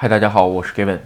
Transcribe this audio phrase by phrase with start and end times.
[0.00, 1.00] 嗨，大家好，我是 Gavin。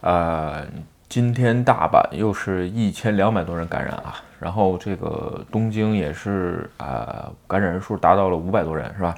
[0.00, 0.66] 呃，
[1.06, 9.14] 今天大阪又是一千两百多人感染啊，然后这个东京也是啊，感染人数达到了五百多人，是吧？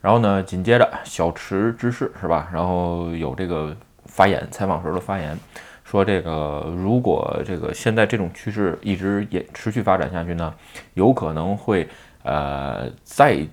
[0.00, 2.48] 然后呢，紧接着小池知事是吧？
[2.52, 3.72] 然后有这个
[4.06, 5.38] 发言，采访时候的发言，
[5.84, 10.52] 说这个如果这个现在这种趋势一直也持续发展下去呢，
[10.94, 11.88] 有可能会
[12.24, 13.46] 呃再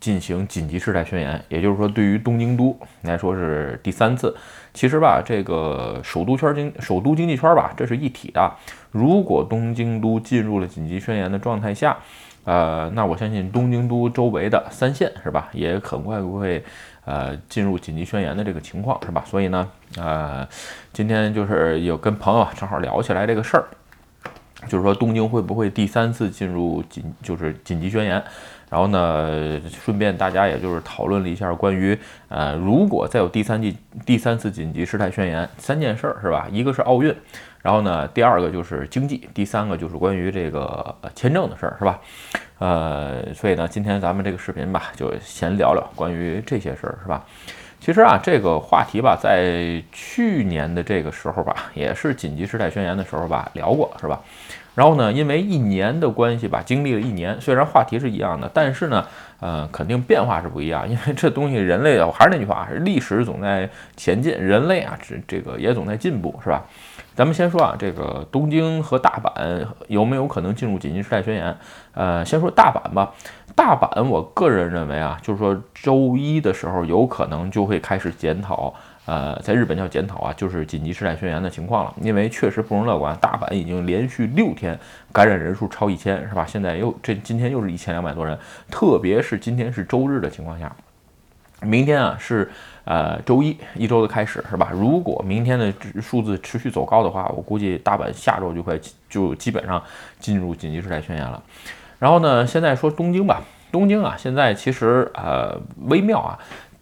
[0.00, 4.36] 进行紧急事态宣言，也就是说，对于东京都来说是第三次。
[4.72, 8.52] 其实吧，这个首都圈经首都经济圈吧，这是一体的。
[8.92, 11.96] 如果东京都进入了紧急宣言的状态下，
[12.44, 16.62] 呃，那我相信东京都周围的三县是吧，也很快会
[17.04, 19.24] 呃进入紧急宣言的这个情况是吧？
[19.26, 20.46] 所以呢，呃，
[20.92, 23.64] 今天就是有跟朋友正好聊起来这个事儿，
[24.68, 28.22] 就是说东京会不会第三次进入紧就是紧急宣言？
[28.70, 36.46] 然后呢，顺便大家也就是讨论了一下关于呃，如果再有第三季第三次紧急事态宣言，三件事儿是吧？
[36.50, 37.14] 一个是奥运。
[37.60, 41.98] 然后呢，第二个就是经济，第三个就是关于这个签证的事儿，是吧？
[42.58, 47.24] 呃，所以呢，今天咱们这个视频吧，就先聊聊关于这些事儿，是吧？
[47.80, 54.20] 其实啊，这个话题吧，在去年的这个时候吧，也是紧急事态宣言的时候吧，聊过，是吧？
[54.78, 59.04] 然后呢，因为一年的关系吧，经历了一年，虽然话题是一样的，但是呢，
[59.40, 60.88] 呃，肯定变化是不一样。
[60.88, 66.64] 因为这东西，人类啊，我还是那句话，历史总在前进，人类啊，这这个也总在进步，是吧？
[67.16, 71.56] 咱们先说啊，这个东京和大阪有没有可能进入紧急事态宣言？
[71.94, 73.12] 呃，先说大阪吧。
[73.56, 78.72] 大阪，我个人认为啊，就是说周一的时候有可能就会开始检讨，
[79.08, 81.94] 呃，在日本叫检讨啊，就是紧急事态宣言的情况了。
[82.02, 84.78] 因为确实不容乐观，大阪已经连续六天
[85.10, 86.44] 感染人数超一千，是吧？
[86.46, 88.38] 现在又这今天又是一千两百多人，
[88.70, 90.70] 特别是今天是周日的情况下，
[91.62, 92.50] 明天啊是。
[92.90, 94.70] 呃，周一一周的开始是吧？
[94.72, 95.70] 如果明天的
[96.00, 99.82] 数字持续走高的话，我估计大阪下周就会就基本上
[100.18, 101.42] 进入紧急事态宣言了。
[101.98, 105.54] 然后呢，现在说东京吧，东京啊，现在其实呃
[105.88, 106.38] 微妙啊。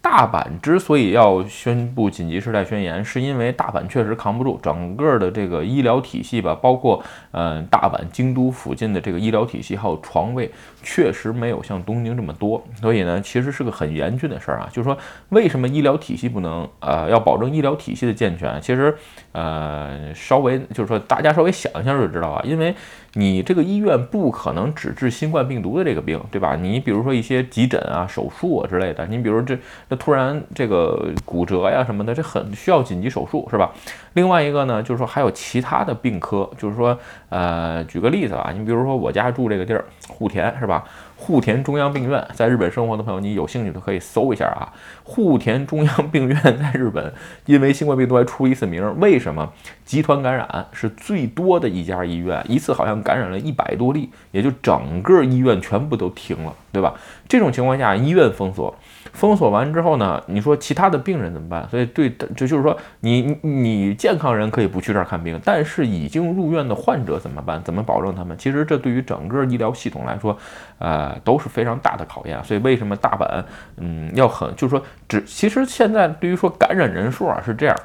[0.08, 7.02] 大阪之所以要宣布紧急事态宣言，是因为大阪确实扛不住，整个的这个医疗体系吧，包括
[7.32, 10.48] 嗯大阪、京都附近的这个医疗体系还有床位，
[10.80, 14.68] 确实没有像东京这么多，所以呢，其实是个很严峻的事儿啊。
[14.72, 14.96] 就是说，
[15.30, 18.60] 为什么医疗体系不能呃要保证医疗体系的健全？
[18.62, 18.96] 其实
[19.32, 22.72] 呃稍微就是说，大家稍微想一下就知道啊，因为。
[23.18, 26.54] 你这个医院不可能只治新冠病毒的这个病，对吧？
[26.54, 29.58] 你比如说一些急诊啊、手术啊之类的，你比如这
[29.96, 33.72] 突然这个骨折呀什么的，这很需要紧急手术，是吧？
[34.14, 36.98] 另外一个呢，就是说还有其他的病科，就是说，
[37.28, 40.84] 呃，举个例子啊，你比如说我家住这个地儿，户田，是吧？
[41.18, 44.70] 户田中央病院，在日本生活的朋友，你有兴趣的可以搜一下啊。
[45.02, 47.12] 户田中央病院在日本，
[47.46, 49.00] 因为新冠病毒还出一次名。
[49.00, 49.50] 为什么？
[49.84, 56.94] 集团感染是最多的一家医院，一次好像感染了一百多例，也就整个医院全部都停了，对吧？
[57.28, 58.74] 这种情况下，医院封锁。
[59.12, 60.22] 封锁完之后呢？
[60.26, 61.68] 你说其他的病人怎么办？
[61.70, 67.62] 所以对，这就是说，你你健康人可以不去这儿看病，但是已经入院的患者怎么办？
[67.62, 68.36] 怎么保证他们？
[68.38, 70.36] 其实这对于整个医疗系统来说，
[70.78, 72.42] 呃，都是非常大的考验。
[72.44, 73.42] 所以为什么大阪，
[73.78, 77.76] 嗯，要很，就是说，只其实现在对于说感染人数啊是这样，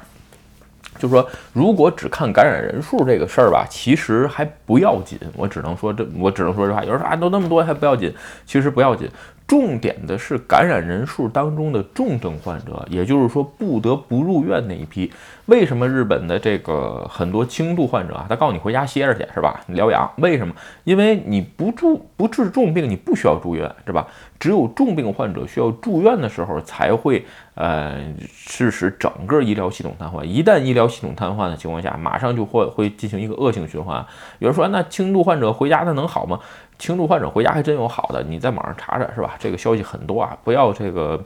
[0.98, 5.18] 就是说，如果只看感染人数这个事儿吧，其实还不要紧。
[5.36, 6.84] 我只能说这，我只能说这话。
[6.84, 8.12] 有人说啊，都那么多还不要紧，
[8.44, 9.08] 其实不要紧。
[9.52, 15.12] 重点的是感染人数当中的重症患者，也就是说不得不入院那一批。
[15.46, 19.60] 为什么日本的这个很多轻度患者啊，他告诉你回家歇着去是吧？
[19.66, 20.08] 疗养？
[20.18, 20.54] 为什么？
[20.84, 24.06] 因为你不住不治重病，你不需要住院是吧？
[24.38, 28.00] 只有重病患者需要住院的时候，才会呃
[28.46, 30.22] 致使整个医疗系统瘫痪。
[30.24, 34.04] 一旦医疗系统瘫痪的情况下，马上就会会进行一个恶性循环。
[34.38, 36.38] 有人说，那轻度患者回家他能好吗？
[36.78, 39.34] 轻度患者回家还真有好的，你在网上查查是吧？
[39.38, 41.22] 这个消息很多啊，不要这个，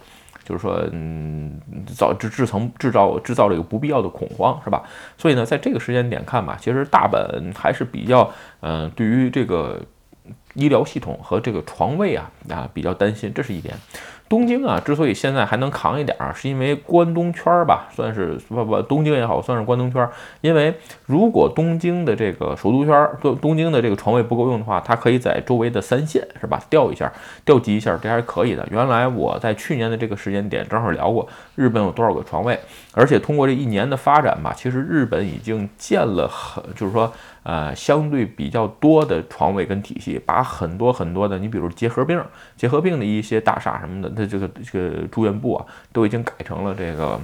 [0.47, 4.85] 就是说，嗯，造制制成制造制造这个不必要的恐慌是吧？
[5.19, 9.83] 所以呢，在这个时间点看吧，其实大本还是比较，嗯，对于这个
[10.55, 13.75] 医疗系统和这个床位啊啊比较担心，这是一点。
[14.29, 20.11] 东京啊，之所以现在还能扛一点儿，是因为关东圈儿吧，算是不不，东京也好，算是关东圈儿。
[20.41, 20.75] 因为
[21.07, 27.13] 如果东京的这个首都圈儿，东东京的这个床位不够用的话，它可以在周围的三线是吧调一下，
[27.45, 28.67] 调集一下，这还是可以的。
[28.73, 32.59] 原来我在去年的这个时间点正好聊过日本有多少个床位，
[32.93, 37.13] 而且通过这一年的发展吧，其实日本已经建了很，就是说。
[37.49, 42.21] 呃，相对比较多的床位跟体系，把很多很多的，你比如结核病、
[42.57, 47.21] 结核病的一些大厦什么的，它这个这个住院部啊，都已经改成了这个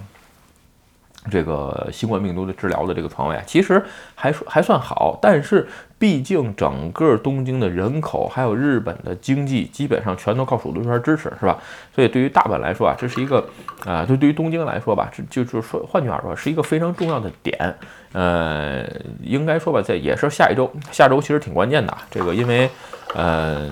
[1.30, 3.80] 这个新冠病毒的治疗的这个床位啊，其实
[4.14, 11.56] 还还算好，但是毕竟整个东京的人口还有日本的经济基本上全都靠首都圈支持，是吧？
[11.94, 13.46] 所以对于大阪来说啊，这是一个
[13.86, 17.76] 啊，就对于东京来说吧，这就是说，换句话说，是一个非常重要的点。
[18.12, 18.84] 呃，
[19.22, 21.96] 应该说吧，在也是下一周，下周其实挺关键的。
[22.10, 22.68] 这个因为，
[23.14, 23.70] 嗯，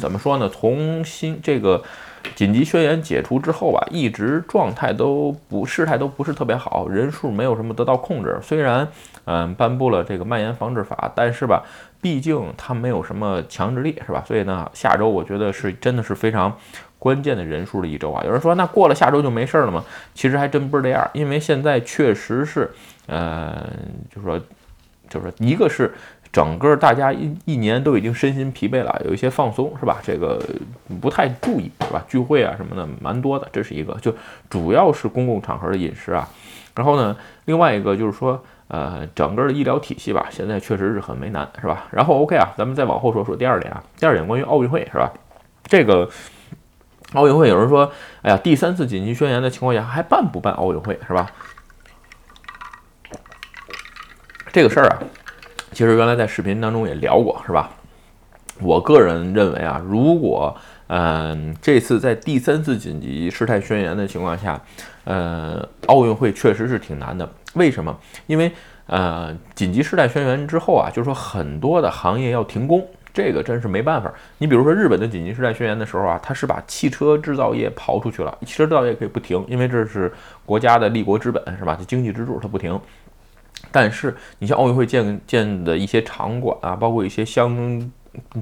[0.00, 0.48] 怎么说呢？
[0.48, 1.80] 从新这个。
[2.34, 8.38] 紧急宣言解除之后吧，一直状态都不事态都不是特别好，人数没有什么得到控制。
[8.42, 8.86] 虽然
[9.24, 11.62] 嗯颁布了这个蔓延防治法，但是吧，
[12.00, 14.22] 毕竟它没有什么强制力，是吧？
[14.26, 16.56] 所以呢，下周我觉得是真的是非常
[16.98, 18.22] 关键的人数的一周啊。
[18.24, 19.84] 有人说那过了下周就没事了吗？
[20.14, 22.70] 其实还真不是这样，因为现在确实是，
[23.08, 23.54] 嗯，
[24.14, 24.38] 就是说，
[25.08, 25.92] 就是说，一个是。
[26.32, 29.98] 整个大家一一年都已经身心疲惫了，有一些放松是吧？
[30.02, 30.40] 这个
[31.00, 32.04] 不太注意是吧？
[32.08, 33.92] 聚会啊什么的蛮多的，这是一个。
[34.00, 34.14] 就
[34.48, 36.28] 主要是公共场合的饮食啊。
[36.76, 37.16] 然后呢，
[37.46, 41.86] 另外一个就是说，呃，整个的医疗体系吧，现在确实是很为难是吧？
[41.90, 43.82] 然后 OK 啊，咱们再往后说说第二点啊。
[43.98, 45.12] 第二点关于奥运会是吧？
[45.64, 46.08] 这个
[47.14, 47.90] 奥运会有人说，
[48.22, 51.28] 哎呀，第三次紧急宣言的情况下还办不办奥运会是吧？
[54.52, 55.02] 这个事儿啊。
[55.72, 57.70] 其实原来在视频当中也聊过，是吧？
[58.60, 60.54] 我个人认为啊，如果
[60.88, 64.60] 嗯这次在第三次紧急事态宣言的情况下，
[65.04, 67.26] 呃，奥运会确实是挺难的。
[67.54, 67.96] 为什么？
[68.26, 68.52] 因为
[68.86, 74.12] 呃紧急事态宣言之后啊，就是说很多的行业要停工，这个真是没办法。
[74.36, 80.12] 你比如说日本的紧急事态宣言的时候啊，它是把汽车制造业刨出去了，汽车制造业可以不停，因为这是
[80.44, 81.78] 国家的立国之本，是吧？
[81.86, 82.78] 经济支柱它不停。
[83.72, 87.90] 但是你像奥运会建建的一些场馆啊，包括一些相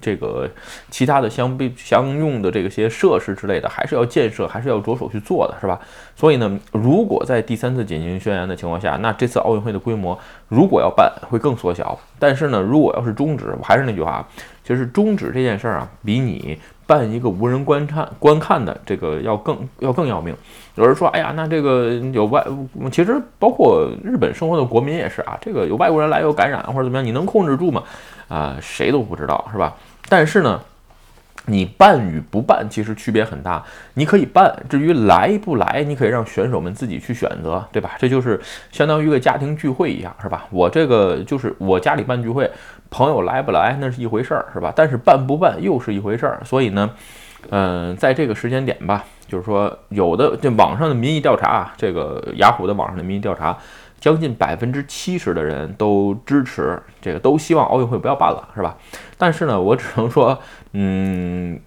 [0.01, 0.49] 这个
[0.91, 5.79] 其他的相被相用的这些设施之类的，还是要建设，还是要着手去做的，是吧？
[6.17, 11.99] 所以呢，如果在第三次紧急宣言的情况下，那这次奥运会的规模如果要办，会更缩小。
[12.19, 14.27] 但是呢，如果要是终止，我还是那句话，
[14.65, 16.59] 就是终止这件事儿啊，比你。
[16.89, 20.35] 办一个无人观看观看的这个要更要更要命。
[20.75, 22.43] 有人说，哎呀，那这个有外，
[22.91, 27.83] 其实包括日本生活的国民也是啊，这个有外国人来有感染或者怎么样，你能控制住吗？
[28.27, 29.77] 啊，谁都不知道，是吧？
[30.09, 30.61] 但是呢。
[31.49, 33.65] 你办与不办其实区别很大，
[33.95, 37.97] 你可以办，至于来不来，你可以让选手们自己去选择，对吧？
[37.99, 38.41] 这就是
[38.71, 40.47] 相当于一个家庭聚会一样，是吧？
[40.51, 42.49] 我这个就是我家里办聚会，
[42.91, 44.73] 朋友来不来那是一回事儿，是吧？
[44.77, 46.91] 但是办不办又是一回事儿，所以呢，
[47.51, 53.57] 嗯，在这个时间点吧，就是说有的这网上的民意调查，这个雅虎的网上的民意调查。
[54.01, 58.77] 将近百分之七十的人都支持这个，都希望奥运会不要办了，是吧？
[59.17, 60.39] 但是呢，我只能说，
[60.73, 61.61] 嗯，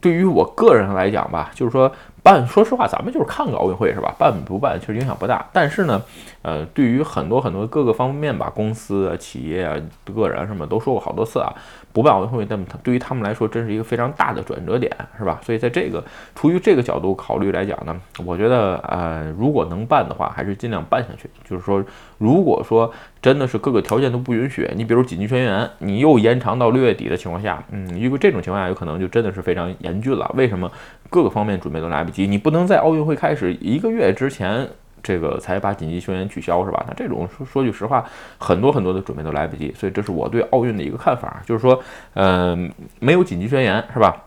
[0.00, 1.90] 对于我个人来讲吧，就是说
[2.28, 4.14] 办，说实话，咱们就是看个奥运会，是吧？
[4.18, 5.46] 办不办其实影响不大。
[5.50, 6.02] 但是呢，
[6.42, 9.74] 呃，对于很多很多各个方面吧，公司啊、企业啊、
[10.14, 11.50] 个人什么，都说过好多次啊。
[11.90, 15.40] 不办奥运会，那么他对于他们来说，真是一个非常大的转折点，是吧？
[15.42, 16.04] 所以在这个
[16.34, 21.28] 出于这个角度考虑来讲呢，我觉得，呃，如果能办的话，还是尽量办下去。
[21.48, 21.82] 就是说，
[22.18, 22.92] 如果说
[23.22, 30.30] 真的是各个条件都不允许，你比如紧急宣言，你又延长到六月底的情况下，嗯，因为这种情况下，有可能就真的是非常严峻了。
[30.36, 30.70] 为什么？
[31.08, 34.68] 各个方面准备都来不及，你不能在奥运会开始一个月之前。
[35.00, 36.84] 这个才把紧急宣言取消是吧？
[36.88, 38.04] 那这种说说句实话，
[38.36, 41.80] 很多很多的准备都来不及，所以这是我对奥运的一个看法，就是说，
[42.14, 44.24] 嗯，没有紧急宣言是吧？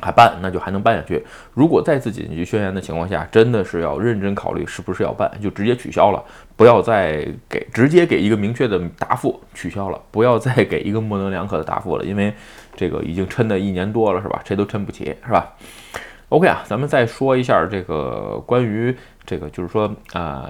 [0.00, 1.24] 还办，那就还能办下去。
[1.54, 6.22] 如果再次紧急宣言的情况下，真的是要认真考虑是不是要办，就直接取消了，
[6.56, 12.32] 不要再给直接给一个明确的答复，取消了，不要再给一个模棱两可的答复了，因为
[12.74, 14.40] 这个已经撑的一年多了是吧？
[14.44, 15.54] 谁都撑不起是吧
[16.30, 18.96] ？OK 啊，咱们再说一下这个关于
[19.26, 20.48] 这个，就是说啊，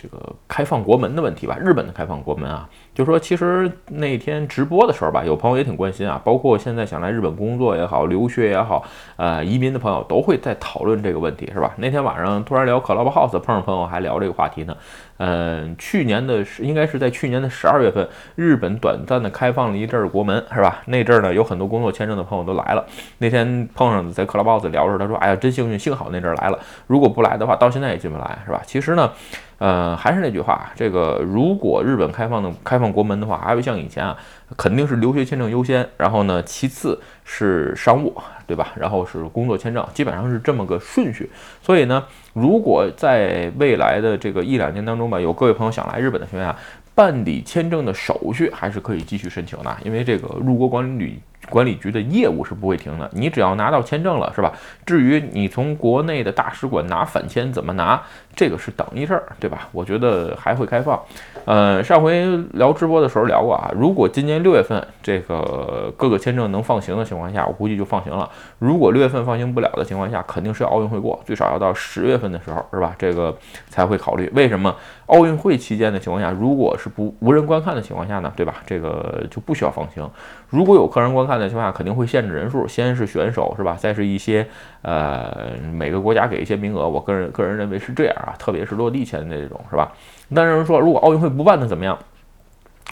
[0.00, 1.56] 这个开放国门的问题吧。
[1.58, 2.68] 日本的开放国门啊。
[2.94, 8.84] 就说其实那天直播的时候吧，有朋友也挺关心啊，包括现在想来日本工作也好、留学也好、
[9.16, 11.74] 呃移民的朋友都会在讨论这个问题，是吧？
[11.76, 14.76] 那天晚上突然聊 Clubhouse，碰上朋友还聊这个话题呢。
[15.18, 20.80] 嗯，去年的是应该是在去年的十二月份，日本短暂的开放了一阵儿国门，是吧？
[20.86, 22.86] 那阵儿呢有很多工作签证的朋友都来了。
[23.18, 29.10] 那天碰上在 Clubhouse 聊着，他说：“哎呀，真幸运，幸好那阵儿来了，如果不来的话，到现在也进不来，是吧？”其实呢。
[29.58, 34.16] 呃，还是那句话，这个如果日本开放的开放国门的话，还会像以前啊，
[34.56, 36.96] 肯定是留学签证优先，然后呢，其次
[37.30, 38.16] 是商务，
[38.46, 38.72] 对吧？
[38.74, 41.28] 然后是工作签证，基本上是这么个顺序。
[41.62, 46.58] 所以呢，如果在未来的这个一两年当中吧，有各位朋友想来日本的情况下，
[46.94, 51.20] 办理签证的手续还是可以继续申请的，因为这个入国管理
[51.50, 54.52] 管理局的业务是不会停的，你只要拿到签证了，是吧？
[54.86, 58.00] 至于你从国内的大使馆拿返签怎么拿，
[58.34, 59.68] 这个是等一事儿，对吧？
[59.72, 61.00] 我觉得还会开放。
[61.44, 68.28] 呃，上回聊直播的时候聊过啊，如果今年六月份这个各个签证能放行的情况下，我估计就放行了。
[68.58, 72.94] 如果六月份放行不了的情况下，肯定是奥运会过，最少要到十月份的时候，是吧？
[72.98, 73.34] 这个
[73.68, 74.30] 才会考虑。
[74.34, 74.74] 为什么
[75.06, 78.30] 奥运会期间的情况下，如果是不无人观看的情况下呢？
[78.36, 78.56] 对吧？
[78.66, 80.08] 这个就不需要放行。
[80.50, 83.76] 如果有客人观看的情况下，肯定会限制人数，先是选手是吧？
[83.78, 84.46] 再是一些
[84.82, 86.88] 呃每个国家给一些名额。
[86.88, 89.92] 我个人个人认为是这样啊，特别是落地签的这种是吧？
[90.34, 91.98] 但是说如果奥运会不办，那怎么样？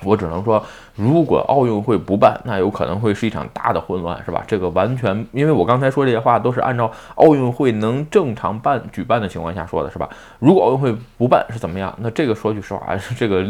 [0.05, 0.63] 我只能说，
[0.95, 4.45] 如果奥运会不办，那有可能会是一场大的混乱，是吧？
[4.47, 10.07] 这个完全，因为我刚才说这些话都是按照奥运会能正常办举办的情况下说的，是吧？
[10.39, 11.95] 如果奥运会不办是怎么样？
[11.99, 13.43] 那这个说句实话，这个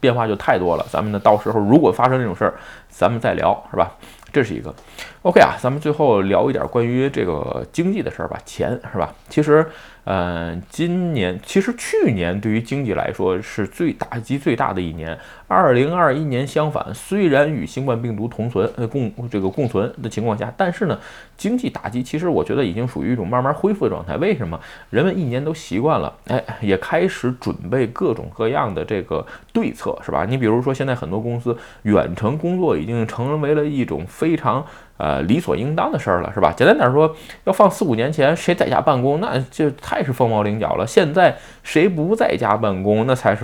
[0.00, 0.86] 变化就太多了。
[0.88, 2.54] 咱们呢，到时候如果发生这种事儿，
[2.88, 3.92] 咱们再聊，是吧？
[4.32, 4.74] 这是一个
[5.22, 9.12] ，OK 啊，咱们最后聊一点关于这个经济的事儿吧，钱是吧？
[9.28, 9.66] 其实，
[10.04, 15.18] 嗯，今年其实去年对于经济来说是最打击最大的一年。
[15.48, 20.96] 二零二一年相反，虽然与新冠病毒同存呃共这个共存的情况下，但是呢，
[21.36, 24.16] 经济打击其实我觉得已经属于一种慢慢恢复的状态。
[24.18, 24.58] 为什么？
[24.90, 30.24] 人们一年都习惯了，哎，也开始准备各种各样的这个对策，是吧？
[30.24, 34.06] 你比如说现在很多公司远程工作已经成为了一种。
[34.20, 34.62] 非常
[34.98, 36.52] 呃理所应当的事儿了，是吧？
[36.54, 40.86] 简单点说，要放四五年前，谁在家办公，那就太是凤毛麟角了。
[40.86, 43.42] 现在谁不在家办公，那才是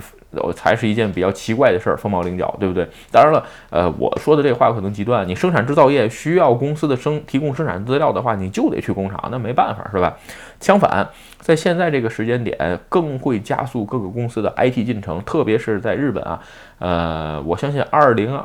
[0.54, 2.86] 才是一件比较奇怪的事儿，凤毛麟角，对不对？
[3.10, 10.14] 当然了，呃，我说的这话可能极端，你生产制造业需要公司的生提供生产资料的话，你就得去工厂，那没办法，是吧？
[10.60, 11.08] 相反，
[11.40, 16.40] 在现在这个时间点，更会加速各个公司的 IT 进程，特别是在日本啊，
[16.80, 18.38] 呃，我相信二零。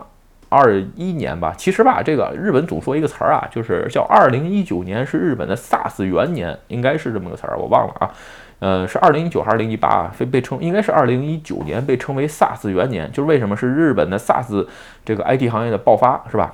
[0.52, 8.12] 二一年吧，其实吧，这个日本总说一个词儿啊，就是叫二零一九年是日本的 SARS 元年，应该是这么个词儿，我忘了啊。
[8.60, 10.14] 呃，是二零一九还是二零一八啊？
[10.20, 14.68] 被被称应该是二零一九年被称为 SARS 元年，就是为什么是日本的 SARS
[15.06, 16.54] 这个 IT 行业的爆发，是吧？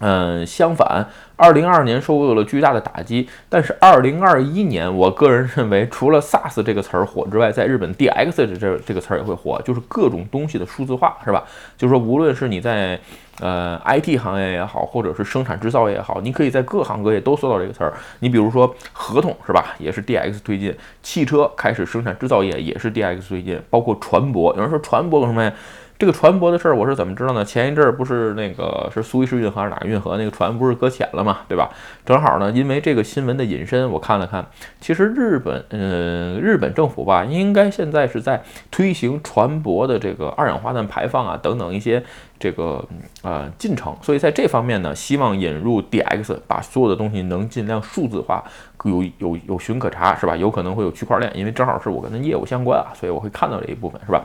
[0.00, 1.04] 嗯，相反，
[1.34, 3.28] 二零二二年受到了巨大的打击。
[3.48, 11.42] 但是二零二一年，我个人认为，除了 SaaS 这个词儿火之外，在日本 DX 这这这个词儿也会火，就是各种东西的数字化，是吧？
[11.76, 12.96] 就是说，无论是你在
[13.40, 17.92] 呃 IT 行业也好，或者是生产制造业也好，你可以在各行各业都搜到这个词儿。
[18.20, 19.74] 你比如说合同，是吧？
[19.80, 24.54] 也是 DX 推进；汽车开始生产制造业也是 DX 推进，包括船舶。
[24.54, 25.52] 有人说船舶有什么呀？
[25.98, 27.44] 这个船舶的事儿我是怎么知道呢？
[27.44, 31.68] 前一阵儿不是那个是苏伊士运河还是哪个运河那个船不是搁浅了嘛，对吧？
[32.06, 34.46] 正好呢，因为这个新闻的引申，我看了看，
[34.80, 38.40] 其实日本，嗯，日本政府吧，应该现在是在
[38.70, 42.00] 推行船舶的这个二氧化碳排放啊等等一些
[42.38, 42.84] 这个
[43.22, 48.44] 呃进程，所以在这方面呢，希望引入 DX，把所有的东西能尽量数字化，
[48.84, 50.36] 有有有寻可查，是吧？
[50.36, 54.24] 有可能会有区块链，因为正好是我跟他业务相关啊，所以我会看到这一部分，是吧？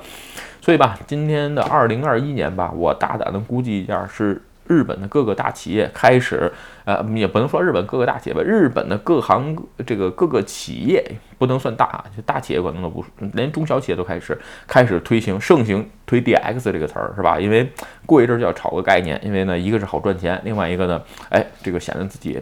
[0.63, 6.50] 所以吧，今天的二零二一年吧，我大胆的估计一下，是日本的各个大企业开始，
[6.86, 9.53] 呃，也不能说日本各个大企业吧，日本的各行
[9.86, 11.03] 这个各个企业
[11.38, 13.03] 不能算大啊，就大企业可能都不，
[13.34, 17.38] 连中小企业都开始开始推行盛行推 DX 这个词儿，是吧？
[17.38, 17.70] 因为
[18.05, 22.41] 过一阵就要炒个概念，因为呢，一个是好赚钱，另外一个呢，哎，这个显得自己。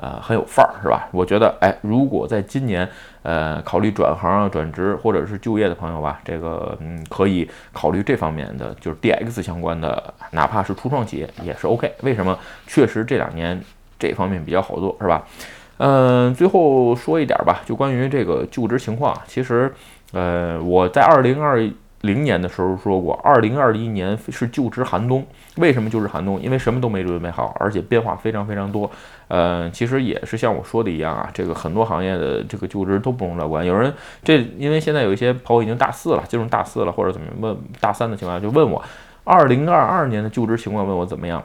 [0.00, 1.08] 呃，很有范儿，是吧？
[1.12, 2.88] 我觉得，哎，如果在今年，
[3.22, 11.92] 呃，考虑转行啊、转职或者是就业的朋友吧，这个，嗯，可以考虑这方面的，就是 DX 相关的，哪怕是初创企业也是 OK。
[12.02, 12.38] 为什么？
[12.66, 13.60] 确实这两年
[13.98, 15.26] 这方面比较好做，是吧？
[15.78, 19.72] 嗯，最后说一点吧，就关于这个就职情况，其实，
[20.12, 21.68] 呃，我在二零二。
[22.02, 25.26] 零年的时候说过，二零二一年是就职寒冬。
[25.56, 26.40] 为什么就职寒冬？
[26.40, 28.90] 因为什么都没准备好，而且变化非常非常多。
[29.26, 33.66] 呃，其实也是像我说的一样啊，这个很多行业的这个就职都不容乐观。
[33.66, 38.82] 有人这因为现在有一些朋友已经大四了，进入大四了或者怎么问大三的情况下，就问我
[39.24, 41.42] 二零二二年的就职情况，问我怎么样。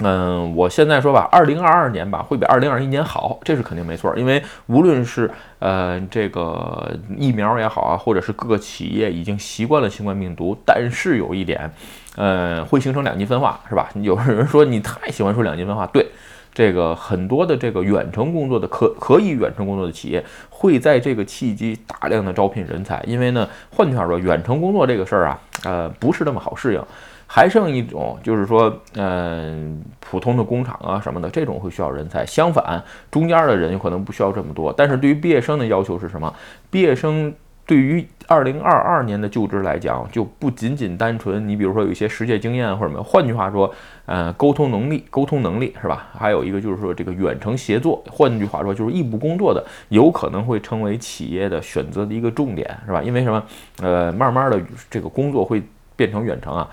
[0.00, 4.12] 嗯，我现在说吧，二零二二年吧会比二零二一年好，这是肯定没错。
[4.16, 11.70] 因为无论是呃这个疫苗也好啊，或者是各个企业已经习惯了新冠病毒，但是有一点，
[12.16, 13.88] 呃，会形成两极分化，是吧？
[14.02, 16.04] 有人说你太喜欢说两极分化，对，
[16.52, 26.82] 这个很多的这个远程工作的可可以远程工作的企业会在这个契机大量的招聘人才，因为呢，换句话说，远程工作这个事儿啊，呃，不是那么好适应。
[27.26, 32.24] 还剩一种，就是说，嗯，普通的工厂啊什么的，这种会需要人才。
[32.24, 34.72] 相反，中间的人有可能不需要这么多。
[34.72, 36.32] 但是对于毕业生的要求是什么？
[36.70, 37.34] 毕业生
[37.66, 43.72] 对于二零二二年的就职来讲，就不仅仅单纯，你比如说有一些实践经验或者什么，换句话说，
[44.04, 46.08] 呃，沟通能力，沟通能力是吧？
[46.16, 53.02] 还有一个就是说这个远程协作，换句话说就是异步工作的，有可能会成为企业的选择的一个重点，是吧？
[53.02, 53.42] 因为什么？
[53.80, 55.62] 呃，慢慢的这个工作会
[55.96, 56.68] 变成远程啊。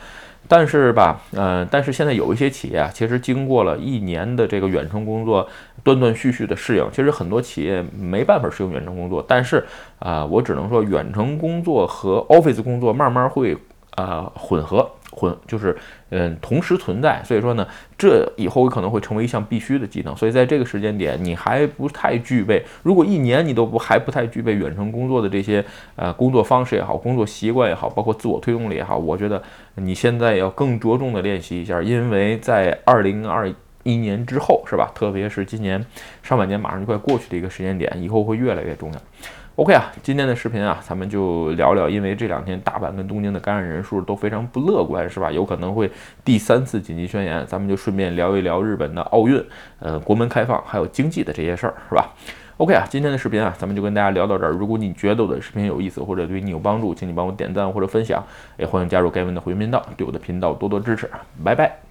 [0.52, 5.48] 但是吧，呃，但是现在有一些企业啊，其实经过了一年的这个远程工作，
[5.82, 9.24] 断断续续的适应，其实很多企业没办法适应远程工作。
[9.26, 9.66] 但是
[10.00, 13.56] 啊，我只能说，远程工作和 Office 工作慢慢会
[13.92, 14.92] 啊混合。
[15.12, 15.76] 混就是，
[16.10, 20.16] 嗯，同时存在，所以说呢，这以后可能会成为一项必须的技能。
[20.16, 25.64] 所以在这个时间点，你还不太具备，如果一年你都不还不太具备远程工作的这些
[25.96, 29.42] 呃工作方式也好，工作习惯也好，包括自我推动力也好，我觉得
[29.76, 33.52] 你现在要更着重的练习一下，因为在二零二
[33.84, 34.92] 一年之后，是吧？
[34.96, 35.84] 特别是今年
[36.24, 39.02] 上半年马上就快过去的一个时间点，以后会越来越重要。
[39.58, 45.30] OK 啊，今天的视频啊，咱们就聊聊，因为这两天大阪跟东京的感染人数都非常不乐观，是吧？
[45.30, 45.92] 有可能会
[46.24, 49.44] 第三次紧急宣言，咱们就顺便聊一聊日本的奥运，
[49.80, 52.14] 呃，国门开放还有经济的这些事儿，是吧
[52.58, 54.52] ？OK 啊，今天的视频啊，咱们就跟大家聊到这儿。
[54.52, 58.24] 如果你觉得我的视频有意思或者对你有帮助，请你帮我点赞或者分享，
[58.58, 61.10] 也欢迎加入盖文的会员频道，对我的频道多多支持。
[61.44, 61.91] 拜拜。